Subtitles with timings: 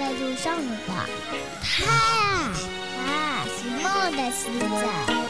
[0.00, 1.06] 在路上了吧
[1.60, 2.50] 他呀
[3.06, 4.64] 啊是梦的使者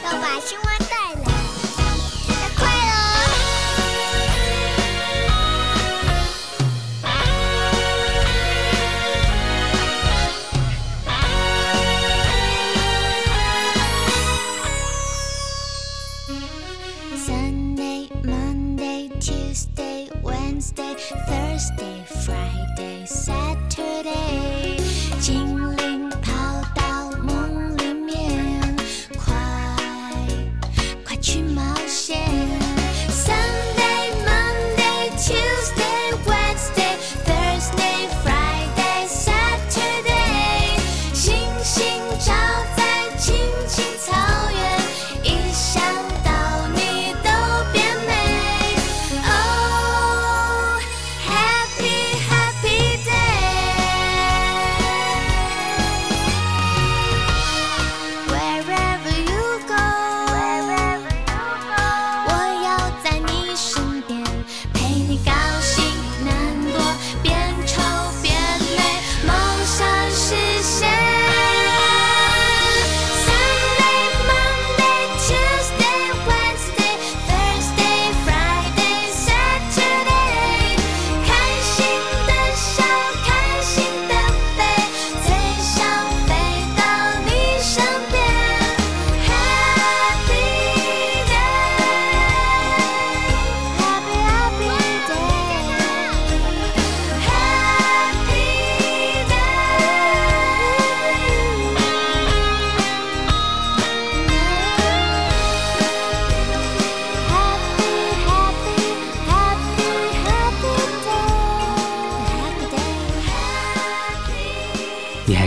[0.04, 0.78] 要把青蛙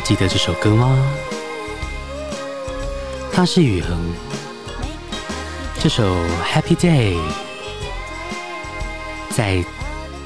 [0.03, 0.97] 记得这首歌吗？
[3.31, 3.97] 它是宇恒。
[5.80, 7.16] 这首《Happy Day》
[9.30, 9.64] 在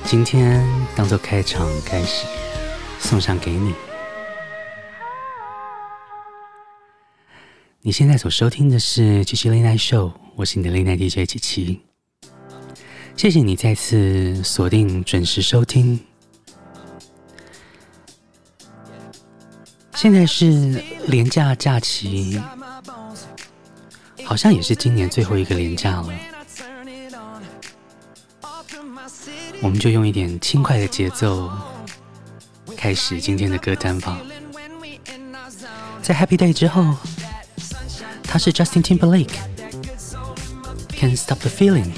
[0.03, 2.25] 今天当做开场开始
[2.99, 3.75] 送上给你。
[7.81, 11.81] 你现在所收听的是七七 Late Night Show，我是你的 Late Night DJ 七七。
[13.15, 15.99] 谢谢你再次锁定准时收听。
[19.97, 20.45] 现在是
[21.07, 22.39] 廉价假期
[24.23, 26.09] 好像也是今年最后一个廉价了
[29.59, 31.49] 我们就用一点轻快的节奏
[32.75, 34.19] 开始今天的歌单吧
[36.03, 36.95] 在 happy day 之后
[38.21, 39.33] 他是 justin timberlake
[40.95, 41.91] can stop the feeling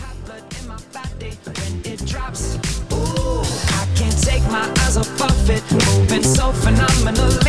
[3.93, 7.48] can take my eyes off of it moving so phenomenally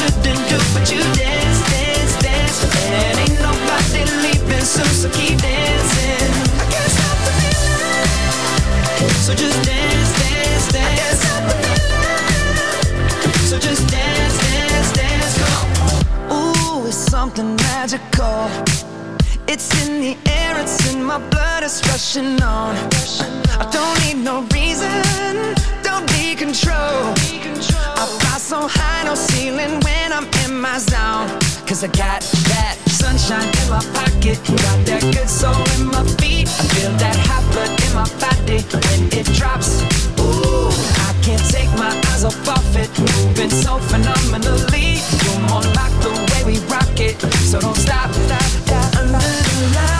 [0.00, 2.58] shouldn't do, but you dance, dance, dance.
[2.88, 6.30] And ain't nobody leaving soon, so keep dancing.
[6.56, 8.08] I can't stop the feeling.
[9.26, 10.88] So just dance, dance, dance.
[10.88, 12.16] I can't stop the feeling.
[13.50, 15.34] So just dance, dance, dance.
[16.32, 18.48] Ooh, it's something magical.
[19.52, 22.74] It's in the air, it's in my blood, it's rushing on.
[23.62, 27.14] I don't need no reason, don't need control
[28.50, 31.30] so high, no ceiling when I'm in my zone.
[31.68, 32.20] Cause I got
[32.50, 36.48] that sunshine in my pocket, got that good soul in my feet.
[36.58, 39.86] I feel that hot blood in my body when it drops.
[40.18, 40.66] Ooh,
[41.06, 44.98] I can't take my eyes off of it, moving so phenomenally.
[45.22, 48.10] You're more like the way we rock it, so don't stop.
[48.10, 48.96] stop, stop.
[48.98, 49.99] Under the light.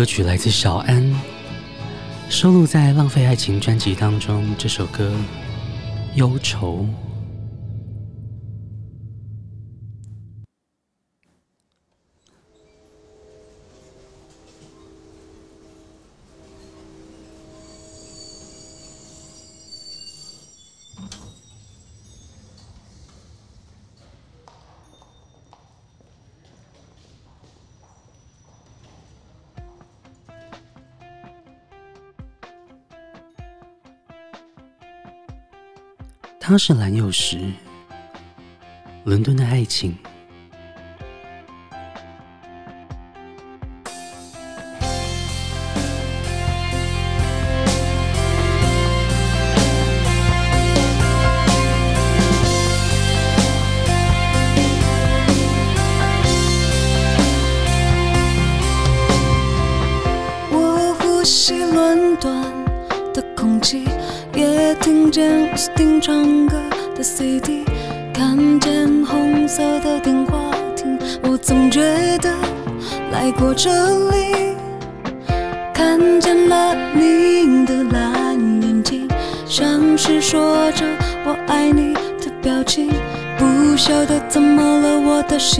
[0.00, 1.14] 歌曲来自小安，
[2.30, 4.48] 收录在《浪费爱情》专辑当中。
[4.56, 5.12] 这首歌
[6.16, 6.86] 《忧愁》。
[36.42, 37.52] 他是蓝又时，
[39.04, 39.94] 伦敦的爱情。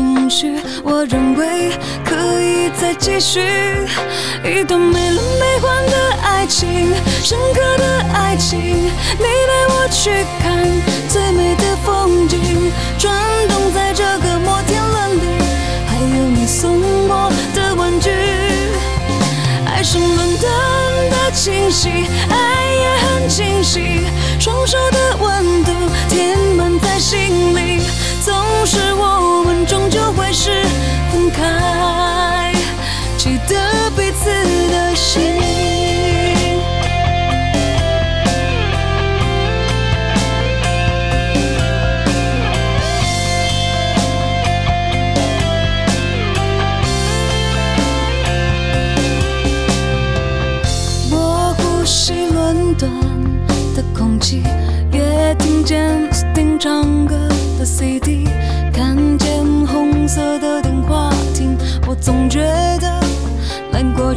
[0.00, 3.40] 情绪，我认为可以再继续
[4.42, 6.88] 一段没了没还的爱情，
[7.22, 8.58] 深刻的爱情。
[8.58, 10.66] 你带我去看
[11.06, 13.12] 最美的风景，转
[13.48, 15.44] 动在这个摩天轮里，
[15.86, 18.10] 还有你送我的玩具，
[19.66, 21.90] 爱上伦敦的清晰，
[22.30, 24.00] 爱也很清晰，
[24.38, 25.72] 双手的温度
[26.08, 27.69] 填满在心里。
[30.42, 30.50] 是
[31.12, 32.50] 分开，
[33.18, 34.30] 记得彼此
[34.70, 35.20] 的心。
[51.12, 52.90] 我呼吸伦敦
[53.76, 54.42] 的空气，
[54.90, 56.10] 也听见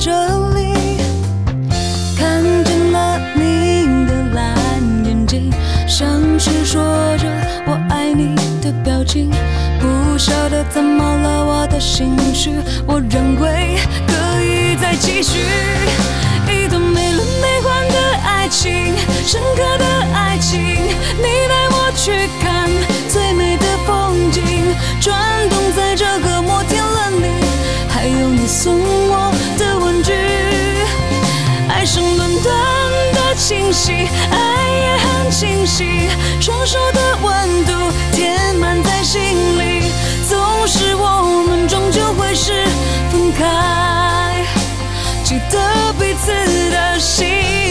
[0.03, 0.11] 这
[0.53, 0.73] 里，
[2.17, 4.45] 看见了你的蓝
[5.05, 5.49] 眼睛，
[5.87, 6.83] 像是说
[7.17, 7.25] 着
[7.65, 9.31] 我爱你的表情。
[9.79, 12.51] 不晓得怎么了，我的心绪，
[12.85, 15.39] 我认为可以再继续
[16.51, 18.93] 一段没了没还的爱情，
[19.25, 20.59] 深刻的爱情。
[20.59, 22.69] 你带我去看。
[23.07, 24.43] 最美的风景，
[24.99, 25.15] 转
[25.49, 27.45] 动在这个摩天轮里，
[27.87, 29.32] 还有你送我，
[31.85, 33.91] 生短短的清晰
[34.31, 36.07] 爱也很清晰
[36.39, 37.73] 双手的温度
[38.13, 39.21] 填满在心
[39.59, 39.91] 里
[40.29, 42.65] 总是我们终究会是
[43.11, 44.45] 分开。
[45.25, 46.31] 记得彼此
[46.71, 47.62] 的心。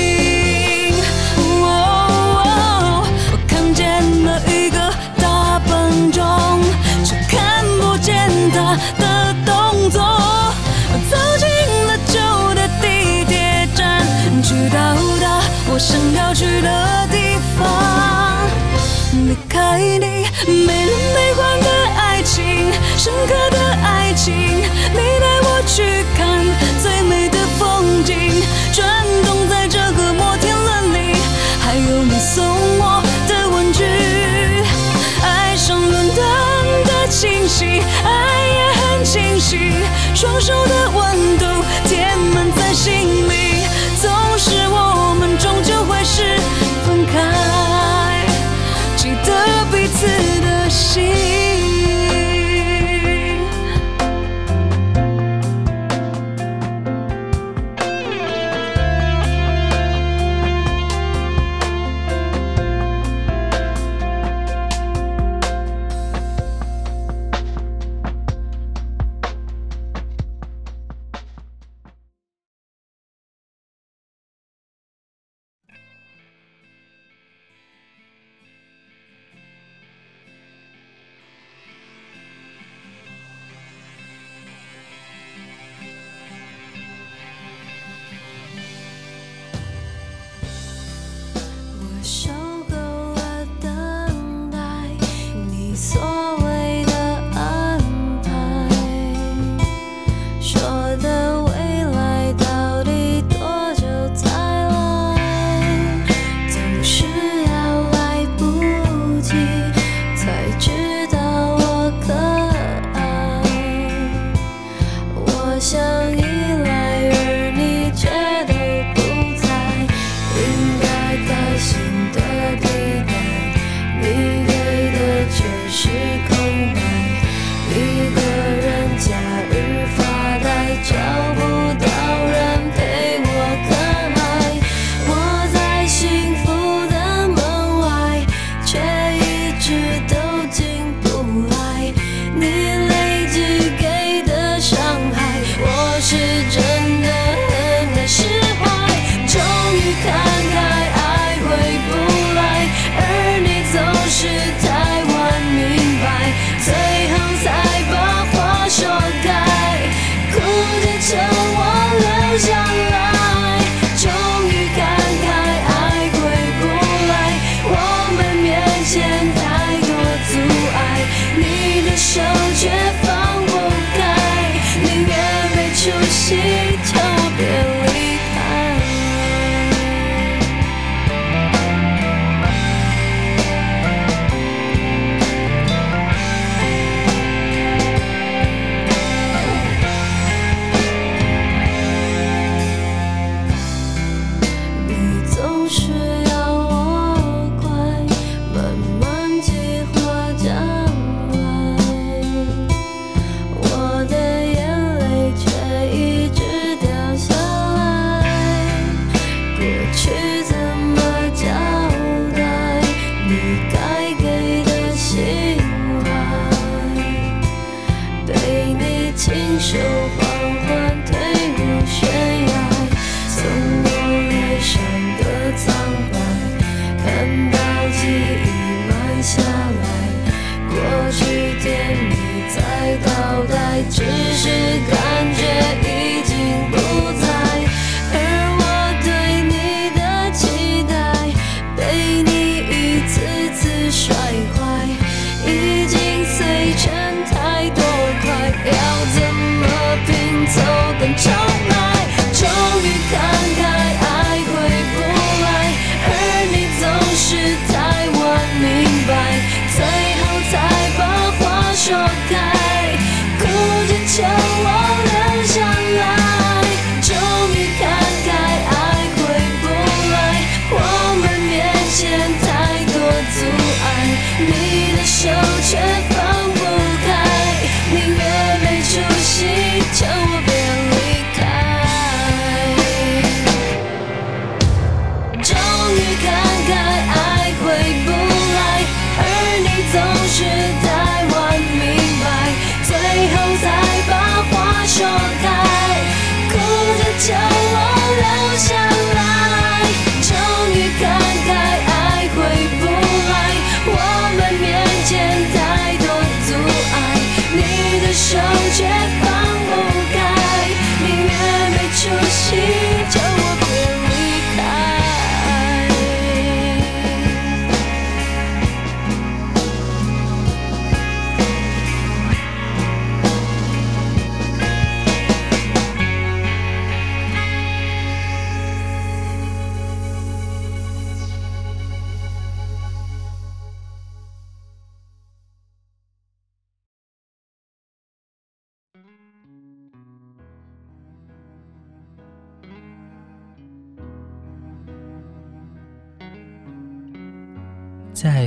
[23.26, 26.44] 刻的爱情，你带我去看
[26.82, 31.16] 最美的风景，转动在这个摩天轮里，
[31.60, 32.44] 还有你送
[32.78, 33.84] 我的文具，
[35.22, 39.72] 爱上伦敦的清晰，爱也很清晰，
[40.14, 40.81] 双手的。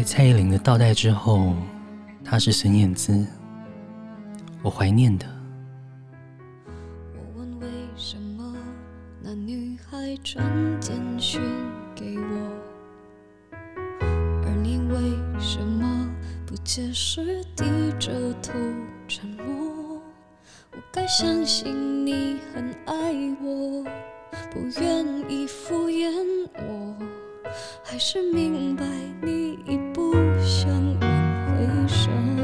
[0.06, 1.56] 蔡依林的倒带之后，
[2.24, 3.26] 她是孙燕姿，
[4.62, 5.26] 我怀念的。
[7.16, 8.56] 我问为什么
[9.20, 10.46] 那女孩传
[10.80, 11.42] 简讯
[11.96, 13.58] 给我，
[14.46, 16.08] 而你为什么
[16.46, 17.66] 不解释低
[18.00, 18.54] 着头
[19.08, 20.00] 沉默？
[20.72, 23.84] 我该相信你很爱我，
[24.52, 26.14] 不愿意敷衍
[26.58, 26.96] 我。
[27.84, 28.86] 还是明白
[29.22, 31.06] 你已不想挽
[31.58, 32.44] 回什么？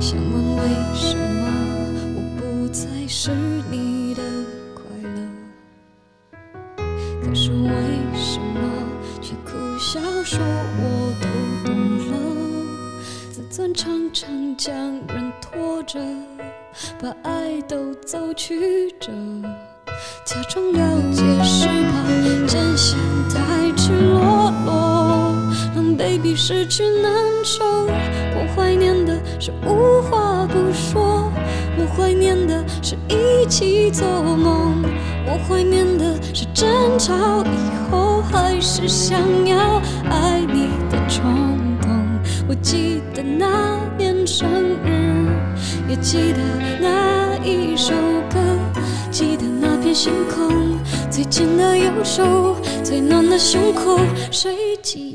[0.00, 0.62] 想问为
[0.94, 1.42] 什么
[2.16, 3.30] 我不再是
[3.70, 4.22] 你的
[4.74, 5.18] 快乐？
[7.22, 7.68] 可是为
[8.14, 8.60] 什么
[9.20, 11.26] 却苦笑说我都
[11.70, 11.70] 懂
[12.10, 12.12] 了？
[13.30, 14.74] 自尊常常将
[15.08, 16.00] 人拖着，
[17.00, 19.12] 把爱都走曲折。
[20.24, 25.34] 假装了解是怕真相太赤裸裸，
[25.74, 27.12] 让 baby 失去难
[27.44, 27.64] 受。
[27.64, 31.32] 我怀念的是无话不说，
[31.76, 34.82] 我怀念的是一起做梦，
[35.26, 41.90] 我怀念的是争吵以后还是想要爱你的冲动。
[42.48, 44.48] 我记得那年生
[44.84, 45.28] 日，
[45.88, 46.38] 也记得
[46.80, 47.92] 那一首
[48.32, 48.38] 歌。
[49.10, 50.78] 记得那片星空，
[51.10, 53.98] 最紧的右手，最暖的胸口，
[54.30, 55.09] 谁记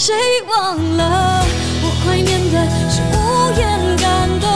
[0.00, 0.16] 谁
[0.48, 1.44] 忘了？
[1.82, 2.56] 我怀念的
[2.88, 3.14] 是无
[3.60, 3.60] 言
[3.98, 4.48] 感动，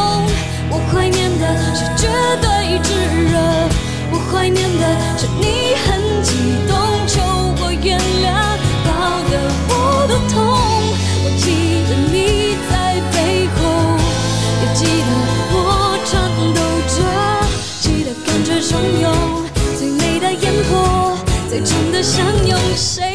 [0.71, 1.45] 我怀念的
[1.77, 2.09] 是绝
[2.41, 2.89] 对炙
[3.29, 3.37] 热，
[4.11, 4.83] 我怀念的
[5.19, 6.33] 是你很激
[6.67, 6.73] 动，
[7.07, 7.21] 求
[7.61, 8.57] 我原谅，
[8.89, 9.33] 抱得
[9.69, 10.41] 我都痛。
[11.25, 11.45] 我记
[11.91, 12.73] 得你在
[13.13, 13.61] 背后，
[14.63, 14.65] 也。
[14.75, 15.11] 记得
[15.53, 16.11] 我颤
[16.57, 16.97] 抖着，
[17.83, 19.13] 记得感觉汹涌，
[19.77, 20.73] 最美的烟火，
[21.51, 22.59] 最真的相拥。
[22.75, 23.14] 谁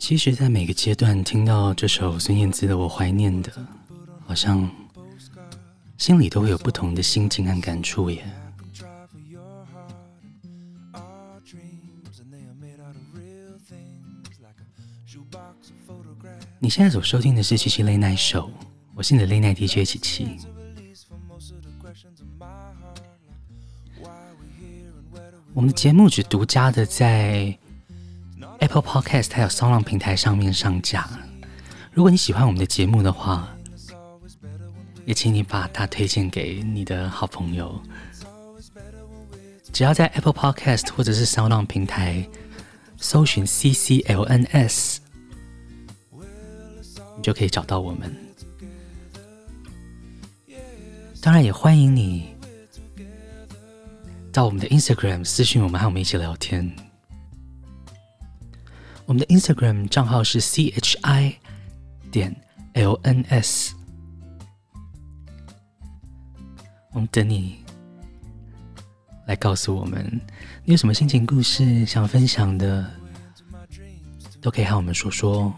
[0.00, 3.52] 其实在每个阶段听到这首孙燕姿的我怀念的
[4.26, 4.68] 好像
[5.98, 8.24] 心里都会有不同的心情和感触耶
[16.58, 18.50] 你现在所收听的是七七雷奈手
[18.94, 20.36] 我是你的泪奈 dj 七七。
[25.52, 27.56] 我们的节目只独家的在
[28.72, 31.10] Apple Podcast 还有 SoundOn 平台上面上架。
[31.92, 33.48] 如果你喜欢我们的节目的话，
[35.04, 37.82] 也请你把它推荐给你的好朋友。
[39.72, 42.24] 只要在 Apple Podcast 或者是 SoundOn 平台
[42.96, 44.98] 搜寻 CCLNS。
[47.16, 48.16] 你就可以找到我们。
[51.20, 52.36] 当然，也欢迎你
[54.32, 56.72] 到我们的 Instagram 私信我们，和我们一起聊天。
[59.10, 61.34] 我们的 Instagram 账号是 CHI
[62.12, 62.32] 点
[62.74, 63.72] LNS。
[66.92, 67.64] 我们等你
[69.26, 70.08] 来告诉我们，
[70.64, 72.88] 你有什么心情故事想分享的，
[74.40, 75.52] 都可以和我们说说。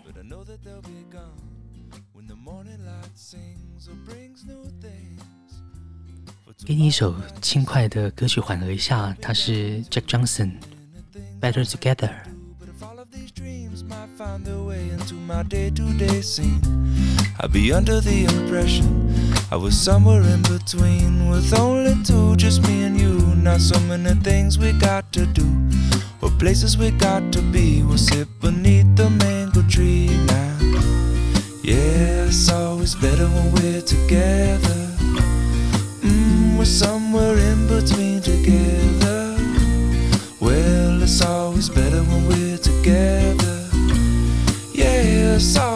[6.65, 10.55] 给你一首轻快的歌曲缓和一下，它是 Jack Johnson
[11.39, 12.32] Better Together。
[14.25, 16.61] find their way into my day to day scene.
[17.41, 18.87] I'd be under the impression
[19.51, 23.15] I was somewhere in between, with only two, just me and you.
[23.49, 25.49] Not so many things we got to do,
[26.21, 27.83] or places we got to be.
[27.83, 30.59] We'll sit beneath the mango tree now.
[31.65, 34.81] Yeah, it's always better when we're together.
[36.07, 38.82] Mmm, we're somewhere in between together.
[45.39, 45.72] the.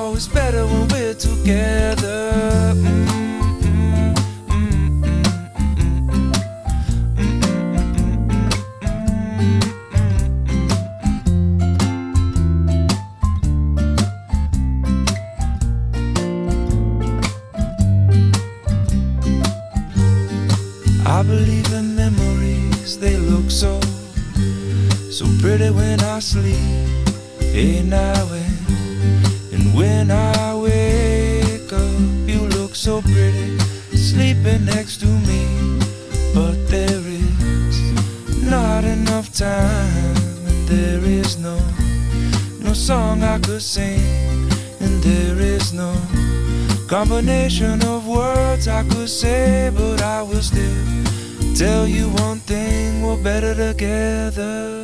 [53.79, 54.76] 我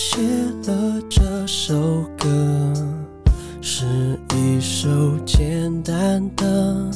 [0.00, 0.22] 写
[0.68, 2.28] 了这首歌，
[3.60, 3.84] 是
[4.32, 4.88] 一首
[5.26, 6.88] 简单的、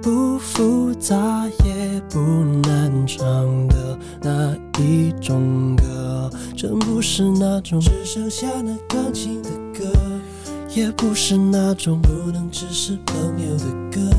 [0.00, 2.20] 不复杂也不
[2.62, 3.20] 难唱
[3.66, 6.30] 的那一种歌。
[6.56, 9.92] 真不是那种只剩下那钢琴的歌，
[10.76, 14.16] 也不是那种不能只是朋友的歌。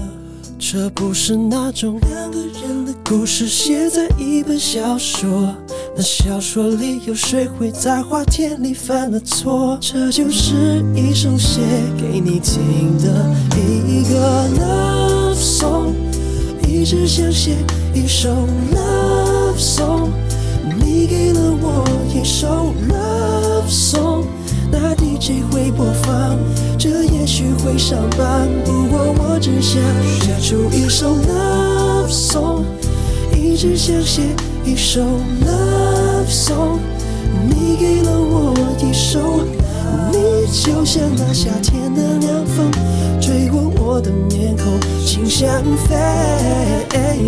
[0.59, 5.55] 这不是那种两个人的故事，写在一本小说。
[5.99, 9.75] 那小说里有谁会在花田里犯了错？
[9.81, 11.59] 这就是一首写
[11.97, 15.93] 给你听的一个 love song，
[16.67, 17.55] 一直想写
[17.95, 18.29] 一首
[18.75, 20.09] love song，
[20.79, 21.83] 你给了我
[22.13, 24.25] 一首 love song，
[24.71, 26.37] 那 DJ 会播放，
[26.77, 29.81] 这也许会上榜，不过我只想
[30.21, 32.61] 写出一首 love song，
[33.35, 34.21] 一直想写。
[34.65, 35.86] 一首 love
[36.25, 36.79] song，
[37.49, 39.45] 你给了我一首，
[40.11, 42.71] 你就像那夏天的凉风，
[43.21, 45.95] 吹过我的面孔，心像飞，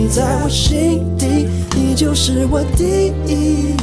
[0.10, 3.76] 在我心底，你就是我第一，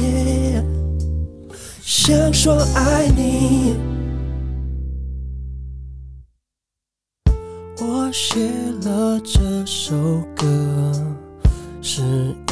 [1.81, 3.75] 想说爱你。
[7.79, 8.39] 我写
[8.83, 9.95] 了这首
[10.35, 10.45] 歌。
[11.99, 12.03] 是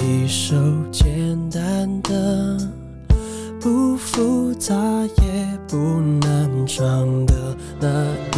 [0.01, 0.55] 一首
[0.91, 2.57] 简单的、
[3.61, 4.73] 不复杂
[5.21, 5.77] 也不
[6.19, 7.87] 难唱的那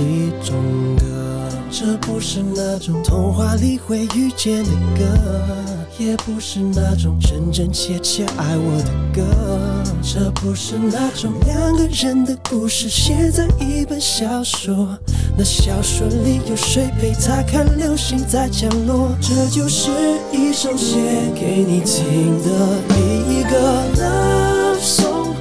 [0.01, 0.53] 一种
[0.99, 5.03] 歌，这不是那种童话里会遇见的歌。
[5.99, 9.25] 也不是那种真真切切爱我的歌，
[10.03, 14.95] 这不是那种两个人的故事写在一本小说，
[15.35, 19.09] 那小说里有谁陪他看流星在降落？
[19.19, 19.89] 这就是
[20.31, 20.99] 一首写
[21.33, 22.93] 给你听的第
[23.33, 25.33] 一个 love song，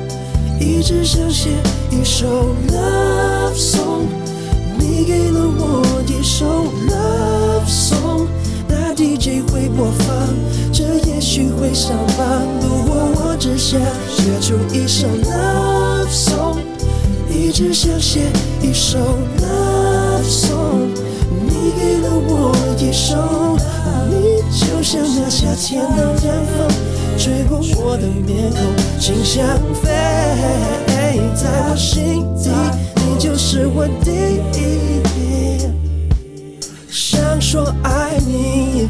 [0.58, 1.50] 一直想写
[1.90, 4.06] 一首 love song，
[4.88, 8.29] 你给了我一首 love song
[8.68, 8.94] 那。
[8.94, 10.09] DJ 会播放，
[10.72, 12.42] 这也许会上榜。
[12.61, 16.57] 不过我只想写出一首 love song，
[17.29, 18.20] 一直想写
[18.62, 18.99] 一首
[19.38, 20.88] love song。
[21.29, 23.59] 你给了我一首，
[24.09, 26.68] 你就像那夏天的凉风，
[27.18, 28.61] 吹过我的面孔，
[28.99, 29.44] 心像
[29.83, 29.90] 飞。
[31.35, 32.51] 在我心底，
[33.18, 34.11] 就是我第
[34.59, 34.76] 一。
[36.88, 38.88] 想说爱你，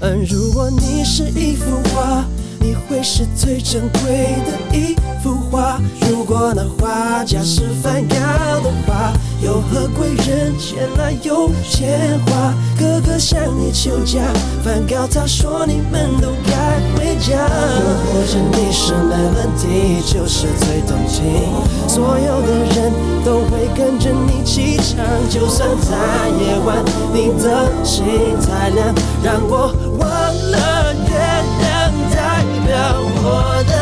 [0.00, 2.24] 嗯，如果你是一幅画，
[2.60, 5.80] 你会是最珍贵的一幅画。
[6.08, 8.16] 如果那画家是梵高
[8.60, 12.54] 的话，有何贵人前来有钱花？
[12.78, 14.20] 哥哥向你求嫁，
[14.64, 17.48] 梵高他说你们都该回家。
[18.06, 21.22] 活着你是 melody，就是最动听，
[21.88, 22.92] 所有的人
[23.24, 25.04] 都会跟着你起唱。
[25.28, 25.96] 就算在
[26.40, 28.04] 夜晚，你的心
[28.46, 30.08] 太亮，让我忘
[32.78, 33.72] 代表我的。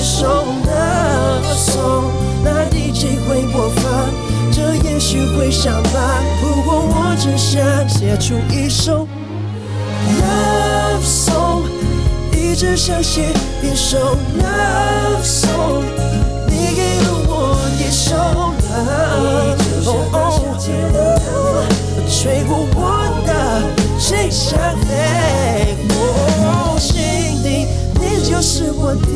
[0.00, 0.26] 首
[0.66, 2.04] love song，
[2.42, 4.10] 那 DJ 会播放，
[4.50, 5.92] 这也许会上榜。
[6.40, 9.06] 不过我只想写出一首
[10.20, 11.62] love song，
[12.32, 13.28] 一直想写
[13.62, 15.84] 一首 love song。
[16.48, 17.27] 你给了
[17.78, 20.58] 一首 love song，
[22.08, 22.78] 吹过我
[23.24, 23.30] 的
[23.98, 27.46] 心像飞，我心底
[27.94, 29.08] 你就是我的。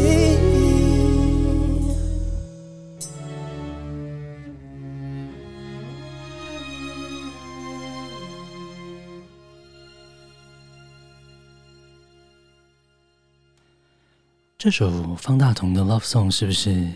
[14.56, 16.86] 这首方大同的《Love Song》是不是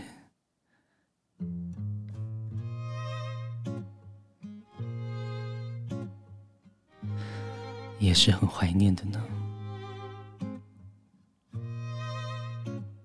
[7.99, 9.21] 也是很怀念的呢？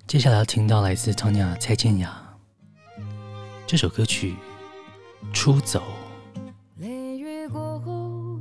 [0.07, 2.23] 接下来要听到来自 Tonya 蔡健雅
[3.67, 4.35] 这首歌曲
[5.33, 5.81] 《出走》。
[6.77, 8.39] 雷雨过后，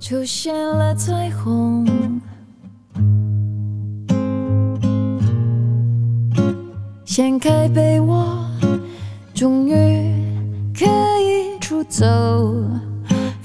[0.00, 1.86] 出现了彩虹。
[7.04, 8.48] 掀开被窝，
[9.34, 9.74] 终于
[10.72, 10.86] 可
[11.20, 12.06] 以出走，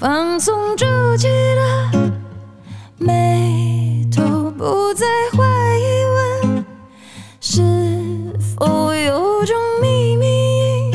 [0.04, 0.86] 放松皱
[1.16, 1.90] 起了
[2.98, 5.42] 眉头，不再怀
[5.78, 6.04] 疑
[6.44, 6.66] 问
[7.40, 7.62] 是
[8.38, 10.90] 否有种秘密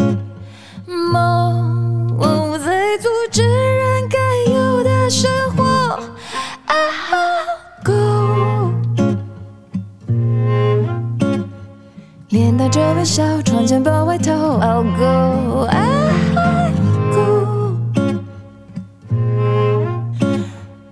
[0.85, 4.19] 阴谋，我在阻止人该
[4.53, 5.63] 有的生活。
[6.67, 6.75] 啊
[7.83, 8.71] ，Go，
[12.27, 14.31] 脸带着微笑，窗前抱外套。
[14.59, 15.67] I'll go,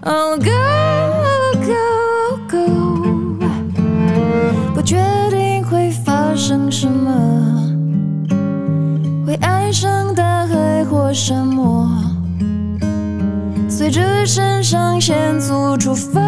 [0.10, 0.52] I'll go,
[1.68, 2.58] go, go。
[4.74, 4.96] 不确
[5.30, 7.12] 定会发生什么，
[9.26, 11.90] 会爱上大海或沙漠，
[13.68, 16.22] 随着肾上腺素出发，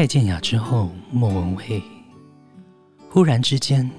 [0.00, 1.82] 蔡健雅之后，莫文蔚。
[3.10, 3.90] 忽然之间，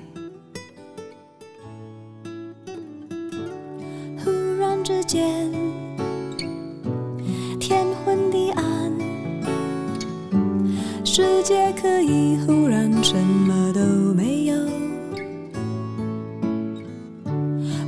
[4.18, 5.48] 忽然之间，
[7.60, 8.92] 天昏地暗，
[11.06, 13.80] 世界可以忽然什么都
[14.16, 14.56] 没有。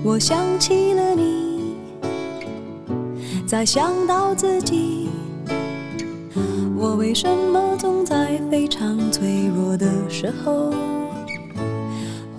[0.04, 1.74] 我想起了你，
[3.48, 5.03] 再想到自己。
[6.84, 10.70] 我为什么总在非常脆弱的时候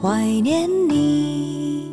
[0.02, 1.90] 怀念你？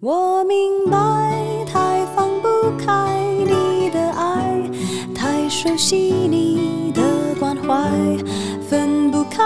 [0.00, 4.70] 我明白，太放不开你的爱，
[5.14, 7.02] 太熟悉你的
[7.40, 7.90] 关怀，
[8.68, 9.42] 分不开。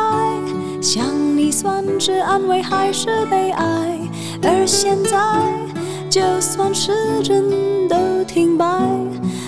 [0.82, 4.00] 想你算是安慰还是悲哀？
[4.42, 5.16] 而现在，
[6.10, 6.92] 就算时
[7.22, 8.66] 针都停摆。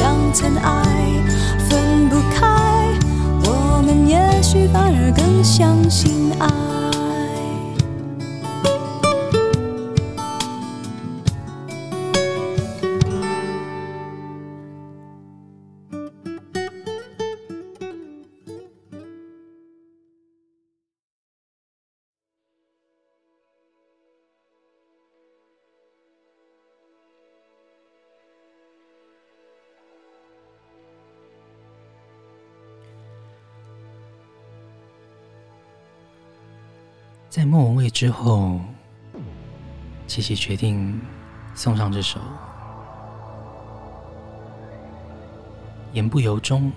[0.00, 0.82] 像尘埃，
[1.68, 2.46] 分不开。
[3.44, 6.69] 我们也许反而更相信爱。
[37.40, 38.60] 在莫文蔚之后
[40.06, 41.00] 琪琪决定
[41.54, 42.20] 送上这首
[45.94, 46.70] 言不由衷。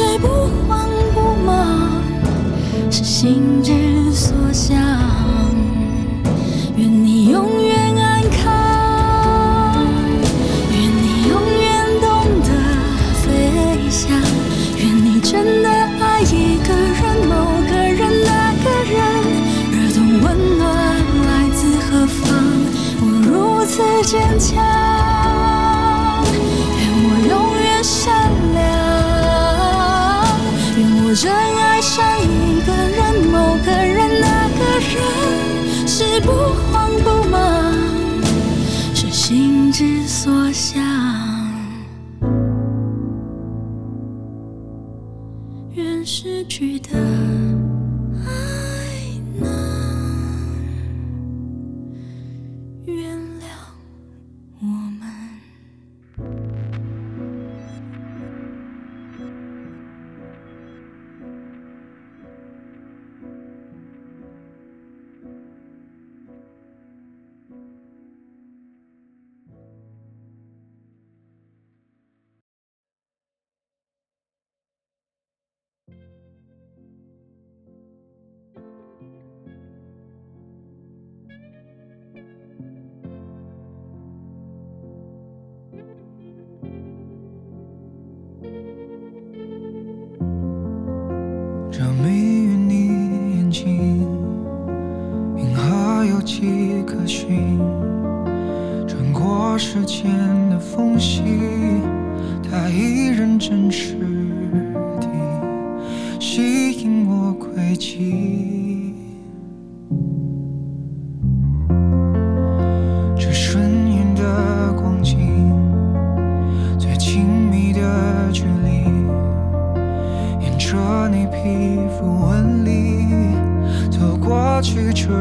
[0.00, 0.28] 谁不
[0.66, 2.02] 慌不忙，
[2.90, 4.74] 是心之所向。
[6.74, 9.86] 愿你永远安康，
[10.72, 12.08] 愿你永远懂
[12.40, 12.48] 得
[13.20, 13.28] 飞
[13.90, 14.08] 翔，
[14.78, 17.34] 愿你真的爱一个人，某
[17.68, 18.96] 个人，那个人，
[19.74, 20.26] 而懂温
[20.56, 20.64] 暖
[21.26, 22.24] 来自何方。
[23.02, 23.28] 我如
[23.66, 24.69] 此坚强。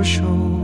[0.04, 0.59] 手。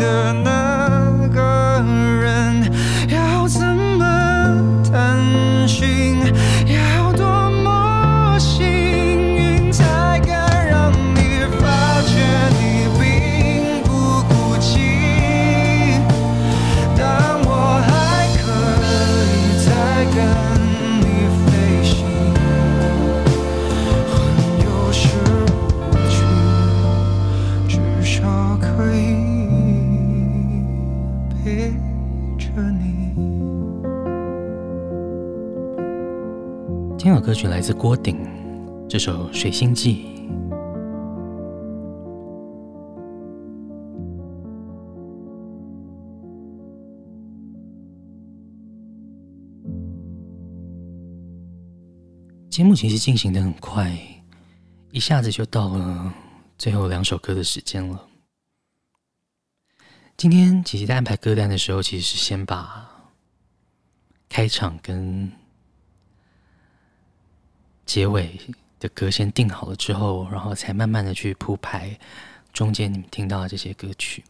[0.00, 0.49] de
[37.40, 38.18] 曲来自郭顶，
[38.86, 40.04] 这首《水星记》。
[52.50, 53.90] 节目其实进行的很快，
[54.90, 56.12] 一下子就到了
[56.58, 58.06] 最后两首歌的时间了。
[60.18, 62.86] 今天姐姐在安排歌单的时候，其实是先把
[64.28, 65.32] 开场跟
[67.90, 68.38] 结尾
[68.78, 71.98] 的歌先定好了之后然后才慢慢的去铺排
[72.52, 74.22] 中间你们听到的这些歌曲。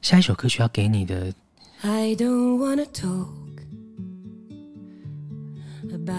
[0.00, 1.30] 下一首歌曲要给你的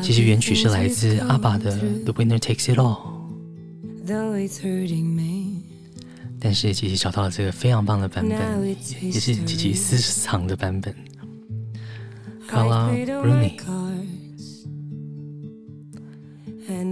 [0.04, 3.00] 其实原曲是来自阿爸的 the winner takes it all
[4.06, 5.64] though it's hurting me.
[6.40, 8.68] 但是琪琪找到了这个非常棒的版本
[9.02, 10.96] 也是琪琪私藏的版本。
[12.48, 13.58] Color running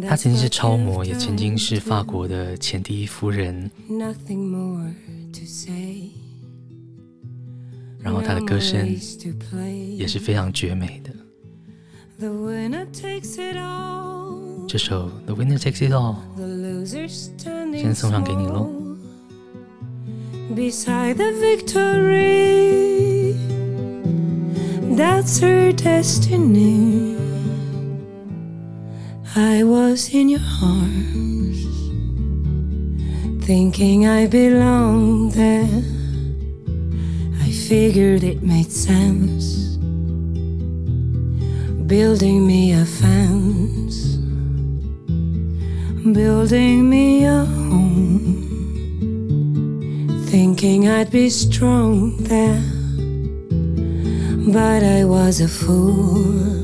[0.08, 3.70] 她曾经是超模，也曾经是法国的前第一夫人。
[3.90, 4.94] Nothing more
[5.34, 6.12] to say
[8.00, 8.96] 然后她的歌声
[9.98, 11.12] 也是非常绝美的。
[12.20, 16.16] The winner takes it all 这首《The Winner Takes It All》
[17.78, 18.70] 先送上给你喽
[20.56, 23.36] beside the victory.
[24.96, 27.01] That's her destiny.
[29.36, 31.64] I was in your arms,
[33.46, 35.84] thinking I belonged there.
[37.40, 39.78] I figured it made sense,
[41.88, 44.18] building me a fence,
[46.12, 48.36] building me a home,
[50.26, 52.62] thinking I'd be strong there.
[54.52, 56.61] But I was a fool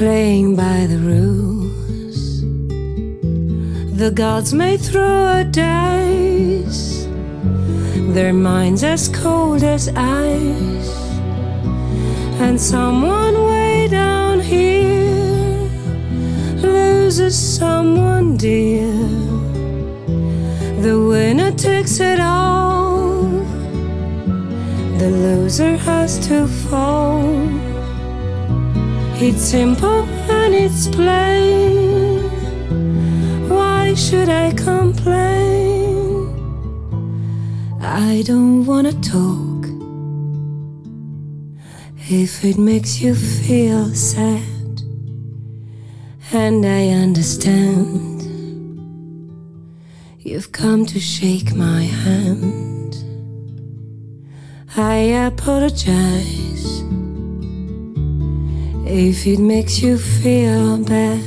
[0.00, 2.40] playing by the rules.
[3.98, 7.06] The gods may throw a dice,
[8.14, 10.92] their minds as cold as ice.
[12.40, 15.68] And someone way down here
[16.62, 18.94] loses someone dear.
[20.80, 23.28] The winner takes it all,
[24.96, 27.69] the loser has to fall.
[29.22, 32.22] It's simple and it's plain.
[33.50, 36.26] Why should I complain?
[37.82, 39.66] I don't wanna talk.
[42.08, 44.80] If it makes you feel sad,
[46.32, 48.22] and I understand,
[50.20, 52.96] you've come to shake my hand.
[54.78, 54.96] I
[55.28, 56.40] apologize
[58.92, 61.22] if it makes you feel bad,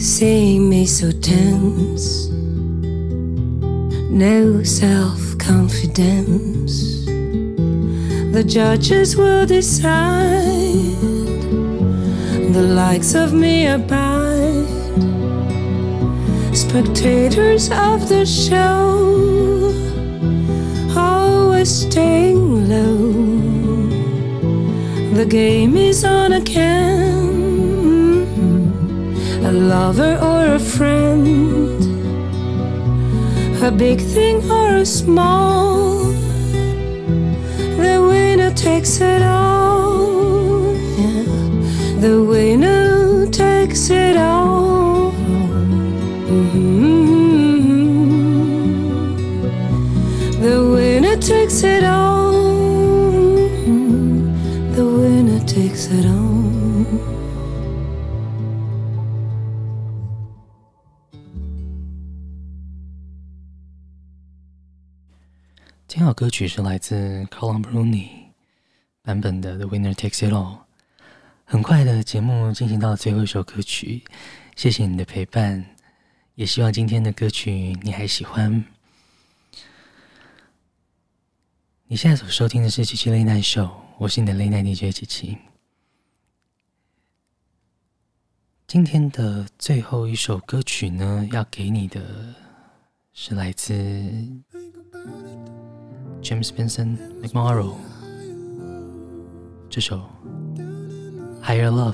[0.00, 2.28] seeing me so tense,
[4.08, 7.04] no self confidence.
[8.32, 10.30] The judges will decide,
[12.54, 14.68] the likes of me abide,
[16.54, 19.74] spectators of the show,
[20.96, 23.59] always staying low.
[25.20, 27.26] The game is on again.
[29.44, 31.78] A lover or a friend,
[33.62, 36.04] a big thing or a small.
[37.82, 40.72] The winner takes it all.
[40.98, 41.24] Yeah.
[42.00, 45.12] The winner takes it all.
[46.30, 46.70] Mhm.
[50.40, 52.09] The winner takes it all.
[66.20, 68.10] 歌曲是来自 Carla Bruni
[69.00, 70.58] 版本的《The Winner Takes It All》。
[71.46, 74.04] 很快的节目进行到最后一首歌曲，
[74.54, 75.64] 谢谢你的陪伴，
[76.34, 78.62] 也希望今天的歌曲你还喜欢。
[81.86, 85.38] 你现在所收听的是《七七 Late Night Show》，我是你的 Late Night DJ 七七。
[88.66, 92.34] 今天的最后一首歌曲呢，要给你的
[93.14, 93.72] 是来自
[96.22, 97.74] James Vincent McMorrow
[99.68, 100.00] 这首
[101.42, 101.92] 《Higher Love》。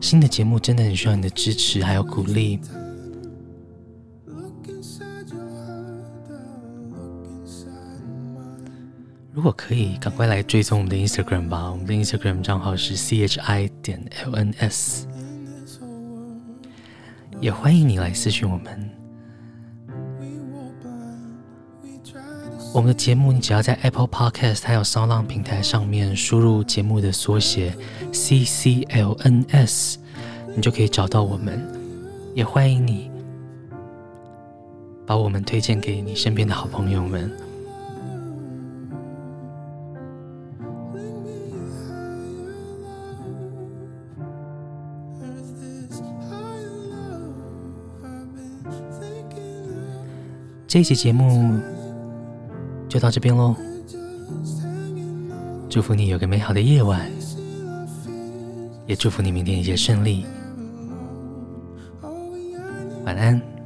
[0.00, 2.58] 新的节目真的很需要你的支持还有鼓励。
[9.32, 11.70] 如果可以，赶快来追踪我们的 Instagram 吧。
[11.70, 15.04] 我们的 Instagram 账号是 chi 点 lns，
[17.40, 18.97] 也欢迎你来私讯我们。
[22.78, 27.74] 我们的节目，你只要在 Apple Podcast 还有 SoundOn 平台上面输入节目的缩写
[28.12, 29.96] cclns，
[30.54, 31.60] 你就可以找到我们。
[32.36, 33.10] 也欢迎你
[35.04, 37.28] 把我们推荐给你身边的好朋友们。
[50.68, 51.58] 这一期节目
[52.88, 53.54] 就到这边喽，
[55.68, 57.10] 祝福你有个美好的夜晚，
[58.86, 60.24] 也祝福你明天一切顺利，
[63.04, 63.57] 晚安。